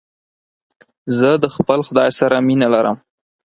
[1.17, 2.97] زه د خپل خداى سره مينه لرم.